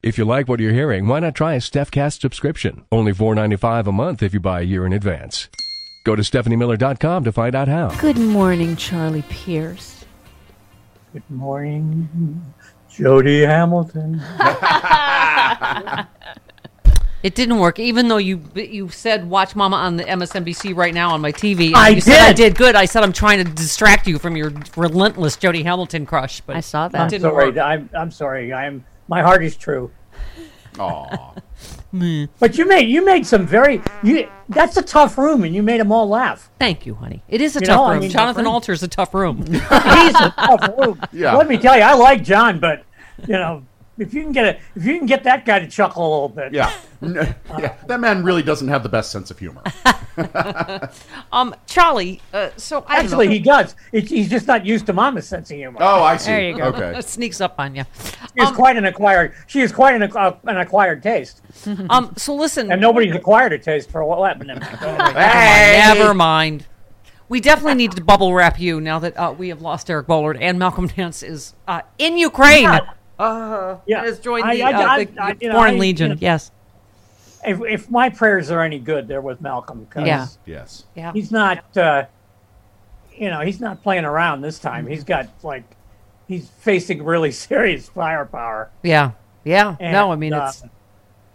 [0.00, 2.84] If you like what you're hearing, why not try a StephCast subscription?
[2.92, 5.48] Only $4.95 a month if you buy a year in advance.
[6.04, 7.88] Go to StephanieMiller.com to find out how.
[8.00, 10.04] Good morning, Charlie Pierce.
[11.12, 12.54] Good morning,
[12.88, 14.22] Jody Hamilton.
[17.20, 21.10] It didn't work, even though you you said watch Mama on the MSNBC right now
[21.10, 21.74] on my TV.
[21.74, 22.36] I you Said I did.
[22.50, 22.76] did good.
[22.76, 26.40] I said I'm trying to distract you from your relentless Jody Hamilton crush.
[26.42, 27.00] But I saw that.
[27.00, 27.46] I'm didn't sorry.
[27.50, 27.58] work.
[27.58, 28.52] I'm, I'm sorry.
[28.52, 29.90] I'm my heart is true.
[30.78, 31.32] Aw.
[32.38, 34.28] But you made you made some very you.
[34.50, 36.50] That's a tough room, and you made them all laugh.
[36.58, 37.22] Thank you, honey.
[37.28, 38.00] It is a You tough know, I room.
[38.00, 39.38] mean, Jonathan Alter is a tough room.
[39.46, 41.00] He's a tough room.
[41.12, 41.34] Yeah.
[41.34, 42.84] Let me tell you, I like John, but
[43.26, 43.64] you know,
[43.98, 46.28] if you can get a if you can get that guy to chuckle a little
[46.28, 46.72] bit, Yeah.
[47.00, 47.76] Yeah.
[47.86, 49.62] That man really doesn't have the best sense of humor.
[51.32, 52.20] um, Charlie.
[52.32, 53.32] Uh, so I Actually, know.
[53.34, 53.76] he does.
[53.92, 55.78] It, he's just not used to Mama's sense of humor.
[55.80, 56.30] Oh, I see.
[56.30, 56.64] There you go.
[56.64, 56.98] Okay.
[56.98, 57.84] It sneaks up on you.
[58.36, 59.34] she is quite an acquired.
[59.46, 61.40] She is quite an, acqu- an acquired taste,
[61.90, 62.70] Um, so listen.
[62.72, 64.62] and nobody's acquired a taste for what happened.
[65.18, 66.66] Hey, Never mind.
[67.28, 70.38] We definitely need to bubble wrap you now that uh, we have lost Eric Boehlert
[70.40, 72.62] and Malcolm Nance is uh, in Ukraine.
[72.64, 72.80] Yeah.
[73.18, 74.02] Uh, Yeah.
[74.02, 76.10] has joined the, I- uh, the I- you know, Foreign I- Legion.
[76.10, 76.50] you know- yes.
[77.44, 79.86] If, if my prayers are any good, they're with Malcolm.
[79.90, 80.26] 'cause Yeah.
[80.46, 80.84] Yes.
[80.94, 81.12] Yeah.
[81.12, 82.04] he's not uh,
[83.14, 85.64] you know he's not playing around this time he's got like
[86.28, 89.12] he's facing really serious firepower Yeah.
[89.44, 89.74] Yeah.
[89.80, 90.62] and, no, I mean uh, it's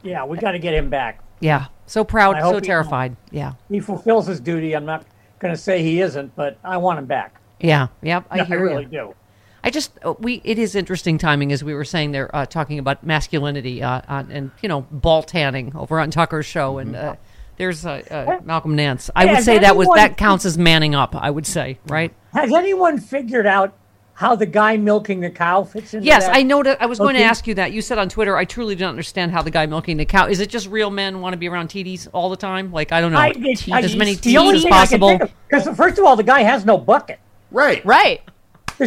[0.01, 1.65] yeah we got to get him back yeah.
[1.85, 3.15] So proud, so hope he- terrified.
[3.31, 3.53] Yeah.
[3.69, 5.03] he fulfills his duty i'm not
[5.39, 7.87] going to say he isn't but i want him back Yeah.
[8.01, 8.25] Yep.
[8.31, 8.89] I No, hear really you.
[8.89, 9.15] do
[9.63, 12.79] I just uh, we it is interesting timing as we were saying there uh, talking
[12.79, 17.15] about masculinity uh, on, and you know ball tanning over on Tucker's show and uh,
[17.57, 19.09] there's uh, uh, Malcolm Nance.
[19.15, 21.15] I would has say that was that counts as manning up.
[21.15, 22.13] I would say right.
[22.33, 23.77] has anyone figured out
[24.15, 26.35] how the guy milking the cow fits into Yes, that?
[26.35, 26.81] I know that.
[26.81, 27.71] I was going to ask you that.
[27.71, 30.27] You said on Twitter, I truly don't understand how the guy milking the cow.
[30.27, 32.71] Is it just real men want to be around TDs all the time?
[32.71, 35.19] Like I don't know, I, as many TDs as thing I can possible.
[35.47, 37.19] Because first of all, the guy has no bucket.
[37.49, 37.83] Right.
[37.85, 38.21] Right.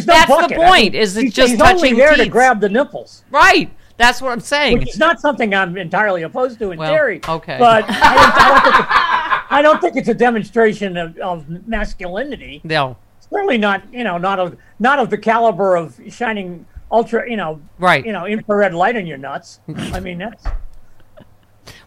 [0.05, 0.59] There's no That's the bucket.
[0.59, 3.23] I point, mean, is it just he's only touching there to grab the nipples.
[3.31, 3.71] Right.
[3.97, 4.77] That's what I'm saying.
[4.77, 7.19] which is not something I'm entirely opposed to in Well, theory.
[7.27, 7.57] okay.
[7.57, 8.87] But I don't, I don't, think, it's,
[9.51, 12.61] I don't think it's a demonstration of, of masculinity.
[12.63, 12.95] No.
[13.29, 17.59] Certainly not, you know, not of not of the caliber of shining ultra, you know,
[17.79, 18.05] Right.
[18.05, 19.59] you know, infrared light in your nuts.
[19.75, 20.45] I mean, that's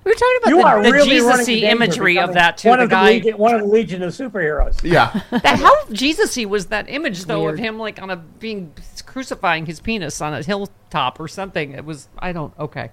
[0.03, 2.69] We were talking about you the, are the really Jesus-y imagery of that too.
[2.71, 4.83] One The of the, guy, legion, one of the legion of superheroes.
[4.83, 5.21] Yeah.
[5.31, 7.55] that how Jesus-y was that image though Weird.
[7.55, 8.72] of him like on a being
[9.05, 11.72] crucifying his penis on a hilltop or something.
[11.72, 12.91] It was I don't okay.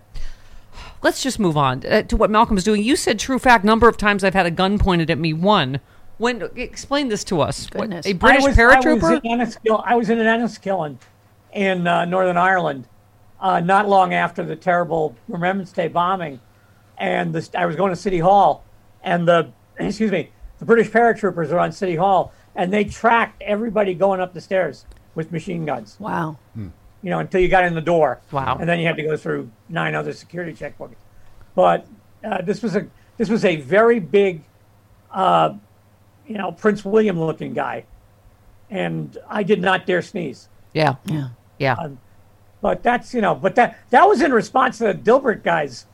[1.01, 2.83] Let's just move on uh, to what Malcolm's doing.
[2.83, 3.63] You said true fact.
[3.63, 5.33] Number of times I've had a gun pointed at me.
[5.33, 5.79] One.
[6.17, 7.67] When explain this to us?
[7.73, 9.01] What, a British I was, I paratrooper?
[9.01, 10.97] was in Enniskillen, I was in an Enniskillen
[11.53, 12.87] in uh, Northern Ireland
[13.39, 16.39] uh, not long after the terrible Remembrance Day bombing.
[16.97, 18.63] And the, I was going to City Hall,
[19.03, 23.93] and the, excuse me, the British paratroopers were on City Hall, and they tracked everybody
[23.93, 24.85] going up the stairs
[25.15, 26.37] with machine guns, Wow.
[26.55, 26.71] you
[27.03, 28.19] know, until you got in the door.
[28.31, 28.57] Wow.
[28.59, 30.95] And then you had to go through nine other security checkpoints.
[31.55, 31.85] But
[32.23, 34.43] uh, this was a this was a very big,
[35.11, 35.53] uh,
[36.27, 37.85] you know, Prince William looking guy,
[38.69, 40.49] and I did not dare sneeze.
[40.73, 41.29] yeah, Yeah.
[41.57, 41.89] yeah.
[42.61, 45.85] But that's you know, but that that was in response to the Dilbert guy's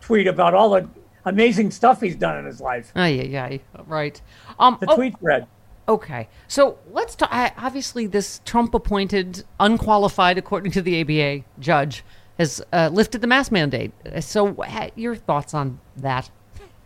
[0.00, 0.88] tweet about all the
[1.24, 2.92] amazing stuff he's done in his life.
[2.96, 3.58] Oh yeah, yeah.
[3.86, 4.20] Right.
[4.58, 4.78] Um.
[4.80, 5.46] The oh, tweet thread.
[5.88, 7.30] Okay, so let's talk.
[7.32, 12.04] I- Obviously, this Trump-appointed, unqualified, according to the ABA judge,
[12.38, 13.90] has uh, lifted the mask mandate.
[14.20, 16.30] So, ha- your thoughts on that?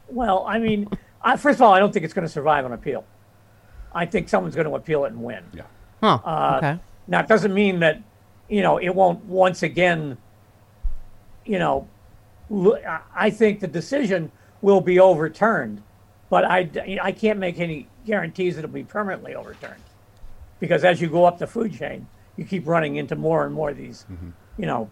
[0.08, 0.88] Well, I mean,
[1.20, 3.04] I, first of all, I don't think it's going to survive on appeal.
[3.94, 5.44] I think someone's going to appeal it and win.
[5.52, 5.62] Yeah.
[6.02, 6.18] Huh.
[6.24, 6.80] Uh, okay.
[7.06, 8.02] Now, it doesn't mean that,
[8.48, 10.16] you know, it won't once again,
[11.44, 11.88] you know, l-
[12.86, 14.30] I- I think the decision
[14.62, 15.82] will be overturned,
[16.30, 16.68] but I,
[17.02, 19.82] I can't make any guarantees that it'll be permanently overturned.
[20.60, 22.06] Because as you go up the food chain,
[22.36, 24.30] you keep running into more and more of these, mm-hmm.
[24.58, 24.90] you know,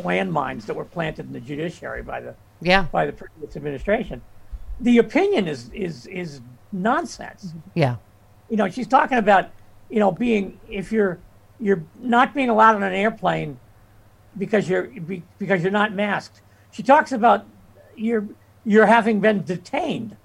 [0.00, 2.86] landmines that were planted in the judiciary by the Yeah.
[2.92, 4.20] by the previous administration.
[4.80, 6.40] The opinion is is is
[6.72, 7.58] nonsense mm-hmm.
[7.74, 7.96] Yeah.
[8.50, 9.50] you know, she's talking about,
[9.88, 11.18] you know, being if you're
[11.60, 13.58] you're not being allowed on an airplane
[14.36, 16.42] because you're be, because you're not masked.
[16.74, 17.46] She talks about
[17.96, 18.26] you're
[18.64, 20.16] you're having been detained.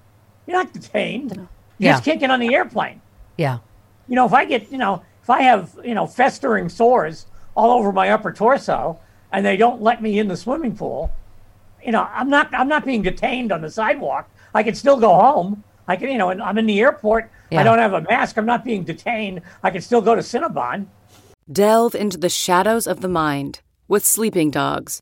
[0.47, 1.35] You're not detained.
[1.35, 1.47] You're
[1.77, 1.91] Yeah.
[1.93, 3.01] just can't get on the airplane.
[3.37, 3.59] Yeah.
[4.07, 7.69] You know, if I get, you know, if I have, you know, festering sores all
[7.77, 8.97] over my upper torso
[9.31, 11.11] and they don't let me in the swimming pool,
[11.85, 14.27] you know, I'm not I'm not being detained on the sidewalk.
[14.55, 15.63] I can still go home.
[15.87, 17.29] I can, you know, and I'm in the airport.
[17.51, 17.59] Yeah.
[17.61, 18.37] I don't have a mask.
[18.37, 19.41] I'm not being detained.
[19.61, 20.87] I can still go to Cinnabon.
[21.51, 25.01] Delve into the shadows of the mind with Sleeping Dogs,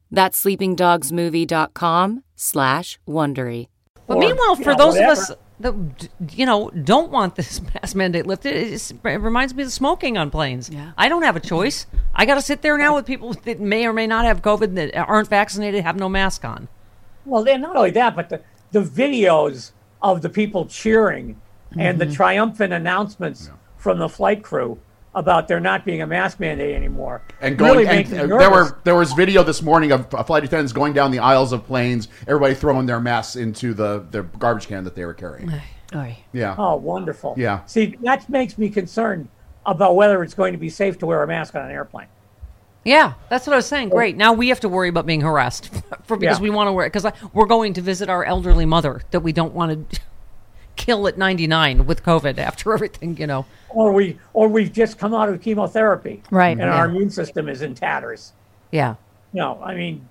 [0.11, 3.67] That's sleepingdogsmovie.com slash Wondery.
[4.07, 5.31] But Or, meanwhile, you for know, those of us
[5.61, 10.17] that you know don't want this mask mandate lifted, it's, it reminds me of smoking
[10.17, 10.69] on planes.
[10.69, 10.91] Yeah.
[10.97, 11.85] I don't have a choice.
[12.15, 14.75] I got to sit there now with people that may or may not have COVID
[14.75, 16.67] that aren't vaccinated, have no mask on.
[17.25, 18.41] Well, then not only that, but the,
[18.71, 19.71] the videos
[20.01, 21.39] of the people cheering
[21.77, 22.09] and Mm-hmm.
[22.09, 24.77] the triumphant announcements from the flight crew
[25.13, 28.37] about there not being a mask mandate anymore And going, really and, make me nervous.
[28.39, 31.65] there were there was video this morning of flight attendants going down the aisles of
[31.65, 35.51] planes, everybody throwing their masks into the their garbage can that they were carrying.
[36.31, 37.35] Yeah, Oh, wonderful.
[37.37, 37.65] Yeah.
[37.65, 39.27] See, that makes me concerned
[39.65, 42.07] about whether it's going to be safe to wear a mask on an airplane.
[42.85, 43.89] Yeah, that's what I was saying.
[43.89, 44.15] Great.
[44.17, 45.69] Now we have to worry about being harassed
[46.05, 46.43] for because Yeah.
[46.43, 49.33] we want to wear it because we're going to visit our elderly mother that we
[49.33, 49.99] don't want to
[50.81, 53.45] kill at 99 with COVID after everything, you know.
[53.69, 56.23] Or we or we've just come out of chemotherapy.
[56.31, 56.57] Right.
[56.57, 58.33] And our immune system is in tatters.
[58.71, 58.95] Yeah.
[59.33, 60.07] No, I mean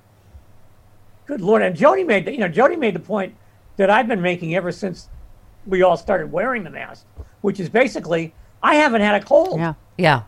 [1.26, 1.62] good lord.
[1.62, 3.34] And Jody made the you know, Jody made the point
[3.76, 5.08] that I've been making ever since
[5.66, 7.04] we all started wearing the mask,
[7.40, 8.32] which is basically
[8.62, 9.74] I haven't had a cold Yeah.
[9.98, 10.22] Yeah.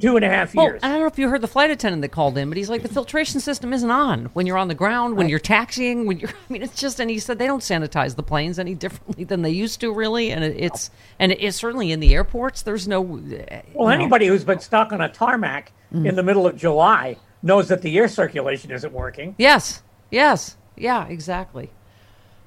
[0.00, 0.80] Two and a half Well, years.
[0.82, 2.82] I don't know if you heard the flight attendant that called in, but he's like,
[2.82, 6.30] the filtration system isn't on when you're on the ground, when you're taxiing, when you're.
[6.48, 7.00] I mean, it's just.
[7.00, 10.30] And he said they don't sanitize the planes any differently than they used to, really.
[10.30, 12.62] And it, it's and it's certainly in the airports.
[12.62, 13.02] There's no.
[13.02, 16.08] uh, Well, anybody who's been stuck on a tarmac Mm.
[16.08, 19.34] in the middle of July knows that the air circulation isn't working.
[19.38, 19.82] Yes.
[20.10, 20.56] Yes.
[20.76, 21.06] Yeah.
[21.06, 21.70] Exactly.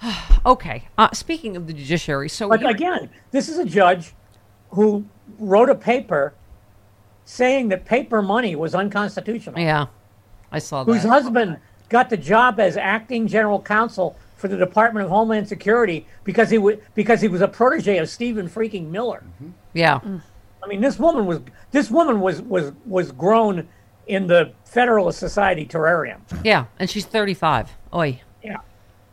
[0.45, 0.87] okay.
[0.97, 4.13] Uh, speaking of the judiciary, so But again, this is a judge
[4.71, 5.05] who
[5.39, 6.33] wrote a paper
[7.27, 9.59] saying that paper money was unconstitutional.
[9.59, 9.87] yeah,
[10.51, 10.91] I saw that.
[10.91, 11.57] Whose husband
[11.89, 16.57] got the job as acting general counsel for the Department of Homeland Security because he
[16.57, 19.23] was because he was a protege of Stephen freaking Miller.
[19.35, 19.51] Mm-hmm.
[19.73, 19.99] yeah.
[20.63, 21.41] I mean, this woman was
[21.71, 23.67] this woman was was was grown
[24.07, 26.19] in the Federalist Society terrarium.
[26.43, 26.65] Yeah.
[26.79, 27.71] And she's 35.
[27.93, 28.21] Oi.
[28.41, 28.57] Yeah.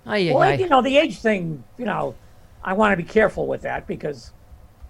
[0.07, 2.15] Ay, Well, you know, the age thing, you know,
[2.63, 4.33] I want to be careful with that because,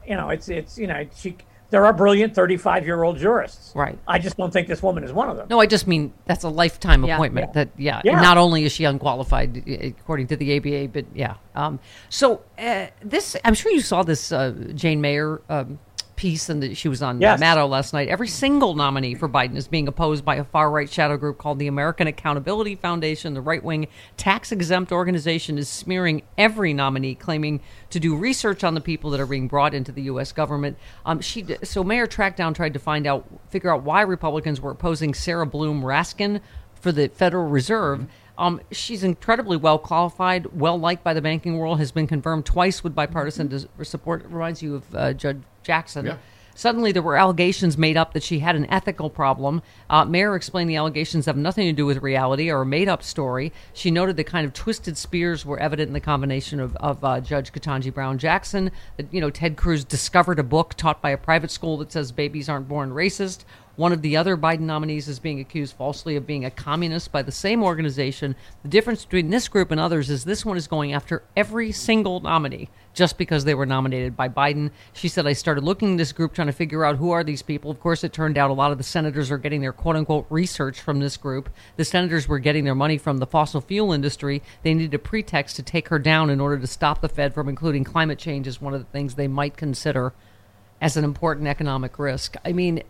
[0.07, 1.37] you know, it's, it's, you know, she,
[1.75, 3.73] there are brilliant 35 year old jurists.
[3.75, 3.99] Right.
[4.07, 5.49] I just don't think this woman is one of them.
[5.51, 7.15] No, I just mean that's a lifetime Yeah.
[7.17, 7.49] appointment.
[7.49, 7.53] Yeah.
[7.65, 8.21] That yeah, Yeah.
[8.21, 11.35] Not only is she unqualified uh, according to the ABA, but yeah.
[11.57, 15.81] Um, so uh, this, I'm sure you saw this uh, Jane Mayer um,
[16.25, 17.39] piece, and that she was on Yes.
[17.39, 18.09] Maddow last night.
[18.09, 21.59] Every single nominee for Biden is being opposed by a far right shadow group called
[21.59, 23.35] the American Accountability Foundation.
[23.35, 28.73] The right wing tax exempt organization is smearing every nominee, claiming to do research on
[28.73, 30.33] the people that are being brought into the U.S.
[30.33, 30.79] government.
[31.05, 35.13] Um, she so Mayer Trackdown tried to find out, figure out why Republicans were opposing
[35.13, 36.41] Sarah Bloom Raskin
[36.81, 38.07] for the Federal Reserve.
[38.39, 42.83] Um, she's incredibly well qualified, well liked by the banking world, has been confirmed twice
[42.83, 44.23] with bipartisan support.
[44.25, 46.07] It reminds you of uh, Judge Jackson.
[46.07, 46.17] Yeah.
[46.57, 49.61] Suddenly, there were allegations made up that she had an ethical problem.
[49.91, 53.03] Uh, Mayer explained the allegations have nothing to do with reality or a made up
[53.03, 53.53] story.
[53.73, 57.21] She noted the kind of twisted spears were evident in the combination of, of uh,
[57.21, 58.71] Judge Ketanji Brown Jackson.
[58.97, 62.13] That, you know, Ted Cruz discovered a book taught by a private school that says
[62.13, 63.45] babies aren't born racist.
[63.75, 67.23] One of the other Biden nominees is being accused falsely of being a communist by
[67.23, 68.37] the same organization.
[68.63, 72.21] The difference between this group and others is this one is going after every single
[72.21, 74.71] nominee just because they were nominated by Biden.
[74.93, 77.71] She said, I started looking this group trying to figure out who are these people.
[77.71, 80.27] Of course, it turned out a lot of the senators are getting their quote unquote
[80.31, 81.51] research from this group.
[81.77, 84.43] The senators were getting their money from the fossil fuel industry.
[84.63, 87.49] They needed a pretext to take her down in order to stop the Fed from
[87.49, 90.15] including climate change as one of the things they might consider
[90.81, 92.37] as an important economic risk.
[92.45, 92.83] I mean,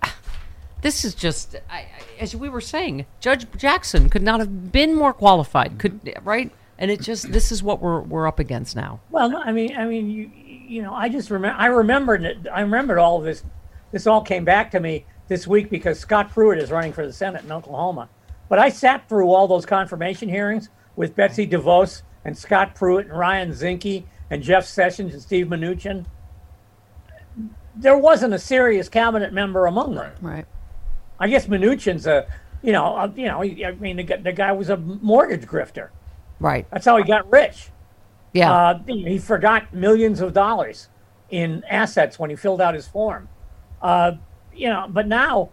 [0.83, 1.87] this is just, I,
[2.21, 5.79] as we were saying, Judge Jackson could not have been more qualified.
[5.79, 6.53] Could right?
[6.79, 9.01] And it just this is what we're we're up against now.
[9.11, 12.47] Well, no, I mean, I mean, you you know, I just remember I remembered it.
[12.53, 13.45] I remembered all of this.
[13.93, 17.13] This all came back to me this week because Scott Pruitt is running for the
[17.13, 18.09] Senate in Oklahoma.
[18.49, 23.19] But I sat through all those confirmation hearings with Betsy DeVos and Scott Pruitt and
[23.19, 26.07] Ryan Zinke and Jeff Sessions and Steve Mnuchin.
[27.77, 30.13] There wasn't a serious cabinet member among them.
[30.21, 30.47] Right.
[31.19, 32.27] I guess Mnuchin's a,
[32.63, 35.89] you know, a, you know, I mean, the, the guy was a mortgage grifter.
[36.41, 36.67] Right.
[36.71, 37.71] That's how he got rich.
[38.33, 38.53] Yeah.
[38.53, 40.89] Uh, he forgot millions of dollars
[41.31, 43.29] in assets when he filled out his form.
[43.81, 44.13] Uh,
[44.53, 45.51] you know, but now,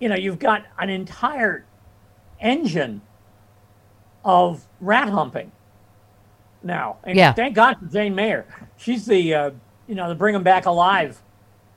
[0.00, 1.64] you know, you've got an entire
[2.40, 3.00] engine
[4.24, 5.52] of rat humping
[6.62, 6.96] now.
[7.04, 7.32] And Yeah.
[7.32, 8.46] thank God for Jane Mayer.
[8.76, 9.50] She's the, uh,
[9.86, 11.20] you know, the bring 'em back alive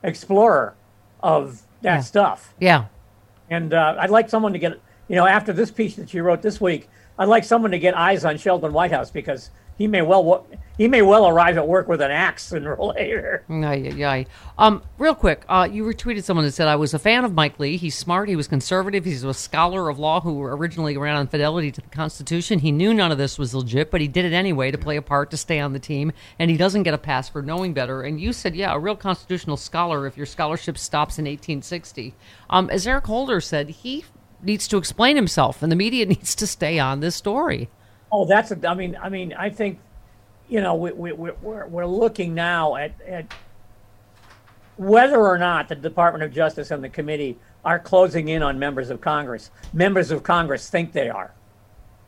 [0.02, 0.74] explorer
[1.22, 2.00] of that Yeah.
[2.00, 2.54] stuff.
[2.58, 2.84] yeah.
[3.50, 4.72] And uh, I'd like someone to get,
[5.08, 7.96] you know, after this piece that you wrote this week, I'd like someone to get
[7.96, 10.46] eyes on Sheldon Whitehouse because he may well
[10.76, 13.44] he may well arrive at work with an axe sooner or later.
[13.50, 14.26] Ay, ay, ay.
[14.56, 17.58] Um, real quick, uh, you retweeted someone that said, I was a fan of Mike
[17.58, 17.76] Lee.
[17.76, 18.28] He's smart.
[18.28, 19.04] He was conservative.
[19.04, 22.60] He's a scholar of law who originally ran on fidelity to the Constitution.
[22.60, 25.02] He knew none of this was legit, but he did it anyway to play a
[25.02, 28.02] part to stay on the team, and he doesn't get a pass for knowing better.
[28.02, 32.14] And you said, yeah, a real constitutional scholar if your scholarship stops in 1860.
[32.50, 34.04] Um, as Eric Holder said, he
[34.42, 37.68] needs to explain himself, and the media needs to stay on this story.
[38.10, 39.78] Oh, that's a, I mean, I mean, I think,
[40.48, 43.26] you know, we, we, we- we're, we're looking now at, at
[44.76, 48.90] whether or not the Department of Justice and the committee are closing in on members
[48.90, 49.50] of Congress.
[49.72, 51.32] Members of Congress think they are.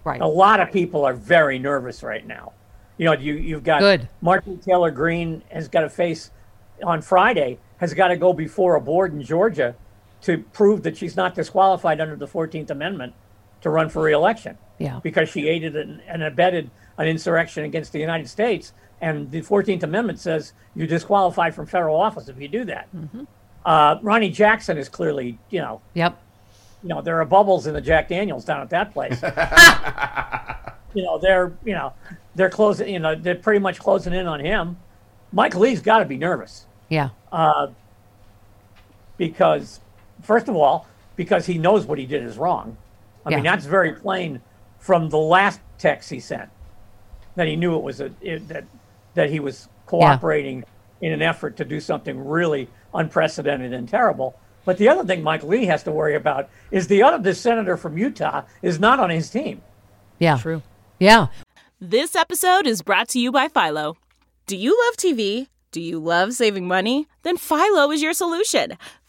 [0.04, 0.20] Right.
[0.20, 2.52] A lot of people are very nervous right now.
[2.96, 4.08] You know, you, you've got Good.
[4.20, 6.30] Marjorie Taylor Greene has got to face
[6.82, 9.74] on Friday, has got to go before a board in Georgia
[10.22, 13.14] to prove that she's not disqualified under the 14th Amendment
[13.62, 15.00] to run for reelection Yeah.
[15.02, 18.72] because she aided and, and abetted an insurrection against the United States.
[19.00, 22.88] And the 14th Amendment says you're disqualified from federal office if you do that.
[23.64, 26.18] Uh, Ronnie Jackson is clearly, you know, Yep.
[26.82, 29.20] you know, there are bubbles in the Jack Daniels down at that place.
[30.94, 31.92] you know, they're, you know,
[32.34, 34.76] they're closing, you know, they're pretty much closing in on him.
[35.32, 37.10] Mike Lee's got to be nervous Yeah.
[39.16, 39.80] because,
[40.22, 40.86] first of all,
[41.16, 42.76] because he knows what he did is wrong.
[43.26, 44.40] I mean, that's very plain
[44.78, 46.48] from the last text he sent
[47.36, 48.64] that he knew it was a it, that
[49.14, 50.64] that he was cooperating
[51.00, 54.38] in an effort to do something really unprecedented and terrible.
[54.64, 57.76] But the other thing Mike Lee has to worry about is the other the senator
[57.76, 59.62] from Utah is not on his team.
[60.18, 60.36] Yeah.
[60.36, 60.62] True.
[60.98, 61.28] Yeah.
[61.80, 63.96] This episode is brought to you by Philo.
[64.46, 65.48] Do you love TV?
[65.72, 67.06] Do you love saving money?
[67.22, 68.76] Then Philo is your solution.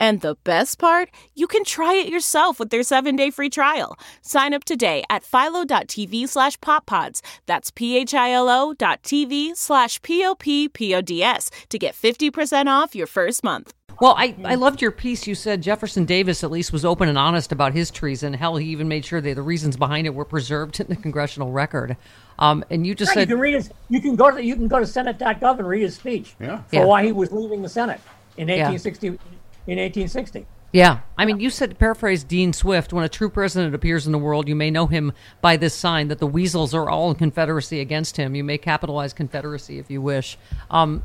[0.00, 1.10] And the best part?
[1.34, 3.98] You can try it yourself with their 7-day free trial.
[4.22, 7.20] Sign up today at philo.tv slash poppods.
[7.44, 13.74] That's p-h-i-l-o dot tv slash p-o-p-p-o-d-s to get 50% off your first month.
[14.00, 15.26] Well, I, I loved your piece.
[15.26, 18.32] You said Jefferson Davis at least was open and honest about his treason.
[18.32, 21.52] Hell, he even made sure that the reasons behind it were preserved in the congressional
[21.52, 21.98] record.
[22.38, 24.56] Um, and you just Right, you said, can read his, you can go to you
[24.56, 26.62] can go to Senate.gov and read his speech Yeah.
[26.62, 26.84] for Yeah.
[26.86, 28.00] why he was leaving the Senate
[28.38, 29.18] in 1860
[29.70, 30.46] in 1860.
[30.72, 31.00] yeah.
[31.16, 34.18] I mean, you said, to paraphrase Dean Swift, when a true president appears in the
[34.18, 37.80] world, you may know him by this sign that the weasels are all in Confederacy
[37.80, 38.34] against him.
[38.34, 40.36] You may capitalize Confederacy if you wish.
[40.70, 41.02] Um,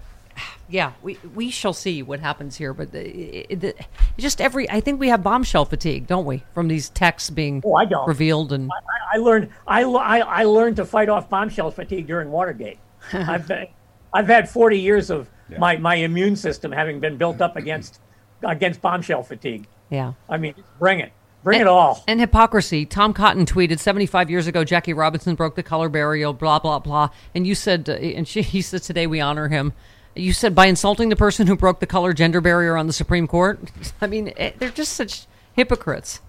[0.68, 2.74] yeah, we we shall see what happens here.
[2.74, 3.74] But the, the,
[4.18, 7.76] just every, I think we have bombshell fatigue, don't we, from these texts being Oh,
[7.76, 8.06] I don't.
[8.08, 8.70] revealed and.
[8.70, 12.80] I, I learned I, I, I learned to fight off bombshell fatigue during Watergate.
[13.14, 13.68] I've been-
[14.14, 18.00] I've had 40 years of my, my immune system having been built up against
[18.46, 19.68] against bombshell fatigue.
[19.90, 20.14] Yeah.
[20.30, 21.12] I mean, bring it,
[21.46, 22.04] Bring and, it all.
[22.08, 22.88] And hypocrisy.
[22.88, 27.10] Tom Cotton tweeted 75 years ago, Jackie Robinson broke the color barrier, blah, blah, blah.
[27.36, 29.74] And you said, uh, and she, he said, today we honor him.
[30.16, 33.28] You said by insulting the person who broke the color gender barrier on the Supreme
[33.28, 33.60] Court.
[34.02, 36.20] I mean, it, they're just such hypocrites.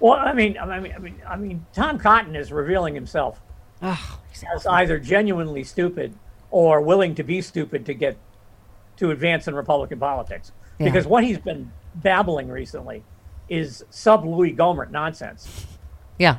[0.00, 3.42] Well, I mean, I mean, I mean, I mean, Tom Cotton is revealing himself
[3.82, 4.18] oh,
[4.54, 6.14] as either genuinely stupid
[6.50, 8.16] or willing to be stupid to get
[8.96, 10.52] to advance in Republican politics.
[10.78, 10.86] Yeah.
[10.86, 13.02] Because what he's been babbling recently
[13.48, 15.66] is sub Louis Gohmert nonsense.
[16.18, 16.38] Yeah.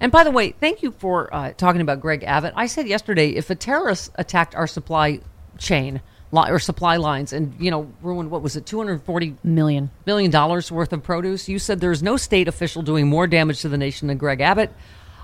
[0.00, 2.52] And by the way, thank you for uh, talking about Greg Abbott.
[2.56, 5.20] I said yesterday if a terrorist attacked our supply
[5.58, 6.00] chain
[6.32, 9.90] or supply lines and you know ruined what was it 240 Million.
[10.06, 13.68] million dollars worth of produce, you said there's no state official doing more damage to
[13.68, 14.72] the nation than Greg Abbott.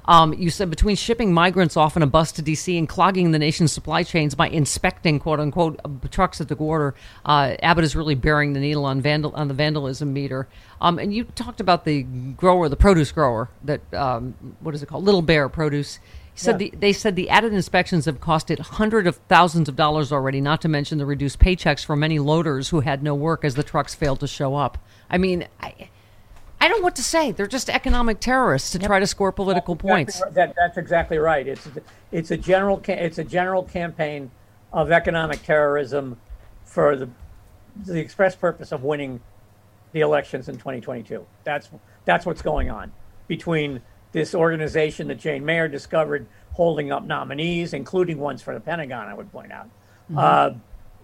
[0.08, 2.78] Um, you said between shipping migrants off in a bus to D.C.
[2.78, 6.94] and clogging the nation's supply chains by inspecting "quote unquote" uh, trucks at the border,
[7.26, 10.48] uh, Abbott is really bearing the needle on vandal on the vandalism meter.
[10.80, 14.86] Um, and you talked about the grower, the produce grower that um, what is it
[14.86, 15.98] called, Little Bear Produce.
[16.32, 20.10] He said the, they said the added inspections have costed hundreds of thousands of dollars
[20.10, 20.40] already.
[20.40, 23.62] Not to mention the reduced paychecks for many loaders who had no work as the
[23.62, 24.78] trucks failed to show up.
[25.10, 25.46] I mean.
[25.60, 25.90] I,
[26.60, 27.32] I don't know what to say.
[27.32, 30.16] They're just economic terrorists to try to score political points.
[30.16, 31.46] Exactly, that, that's exactly right.
[31.46, 31.68] It's
[32.10, 34.30] it's a general it's a general campaign
[34.72, 36.18] of economic terrorism
[36.64, 37.08] for the
[37.76, 39.20] the express purpose of winning
[39.92, 41.24] the elections in 2022.
[41.44, 41.70] That's
[42.04, 42.92] that's what's going on
[43.28, 43.80] between
[44.12, 49.06] this organization that Jane Mayer discovered holding up nominees, including ones for the Pentagon.
[49.06, 49.68] I would point out,
[50.16, 50.50] uh,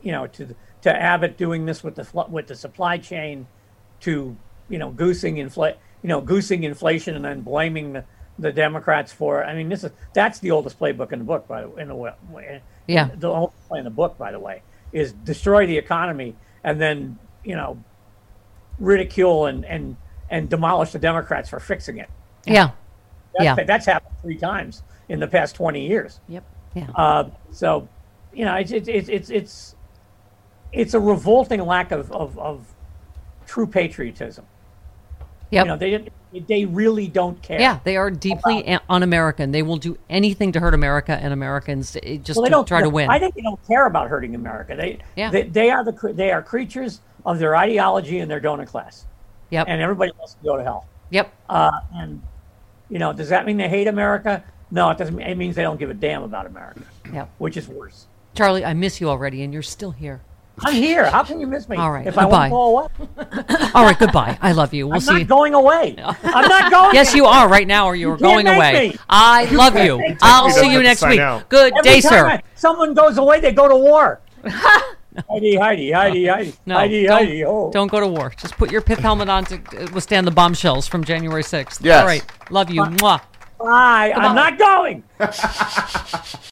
[0.02, 3.46] you know, to to Abbott doing this with the with the supply chain,
[4.00, 4.36] to
[4.68, 8.04] you know goosing inflation, you know goosing inflation, and then blaming the,
[8.38, 9.42] the Democrats for.
[9.42, 9.46] it.
[9.46, 11.94] I mean, this is that's the oldest playbook in the book, by the in the
[11.94, 12.12] way.
[12.86, 13.10] Yeah.
[13.16, 17.18] the oldest play in the book, by the way, is destroy the economy and then
[17.44, 17.82] you know
[18.78, 19.96] ridicule and and
[20.30, 22.08] and demolish the Democrats for fixing it.
[22.46, 22.70] Yeah.
[23.34, 23.64] That's, Yeah.
[23.64, 26.20] that's happened three times in the past twenty years.
[26.28, 26.44] Yep.
[26.74, 26.90] Yeah.
[26.96, 27.88] Uh, so,
[28.32, 29.76] you know, it's it's it's it's it's,
[30.72, 32.66] it's a revolting lack of, of, of
[33.46, 34.44] true patriotism.
[35.54, 35.64] Yep.
[35.64, 37.60] You know, they they really don't care.
[37.60, 39.52] yeah, they are deeply a- un-American.
[39.52, 42.66] They will do anything to hurt America and Americans eh, just Well, they to don't
[42.68, 43.08] try to win.
[43.08, 44.74] I think they don't care about hurting America.
[44.76, 45.30] They Yeah.
[45.30, 49.06] they, they are the they are creatures of their ideology and their donor class,
[49.50, 49.66] yep.
[49.68, 50.86] and everybody wants to go to hell.
[51.10, 51.32] yep.
[51.48, 52.20] Uh, and
[52.90, 54.42] you know, does that mean they hate America?
[54.70, 55.18] No, it doesn't.
[55.20, 57.30] It means they don't give a damn about America, Yep.
[57.38, 58.06] which is worse.
[58.34, 60.20] Charlie, I miss you already, and you're still here.
[60.60, 61.10] I'm here.
[61.10, 61.76] How can you miss me?
[61.76, 62.48] All right, If I goodbye.
[62.48, 64.38] won't go away, All right, goodbye.
[64.40, 64.86] I love you.
[64.86, 65.10] We'll see.
[65.10, 65.22] I'm see.
[65.24, 65.96] not going away.
[65.98, 66.90] I'm not going.
[66.94, 68.90] yes, you are right now, or you are can't going away.
[68.90, 68.96] me.
[69.08, 70.00] I love you.
[70.22, 71.18] I'll He see you next week.
[71.20, 71.48] out.
[71.48, 72.26] Good Every day, time sir.
[72.28, 74.20] I- someone goes away, they go to war.
[75.30, 77.44] Heidi, Heidi, Heidi, Heidi, No, Heidi, don't, Heidi.
[77.44, 77.70] Oh.
[77.72, 78.32] don't go to war.
[78.36, 79.58] Just put your pith helmet on to
[79.92, 81.78] withstand the bombshells from January 6th.
[81.84, 82.00] Yes.
[82.00, 82.24] All right.
[82.50, 82.82] Love you.
[82.82, 83.20] Mwah.
[83.58, 84.12] Bye.
[84.14, 85.02] I'm not going.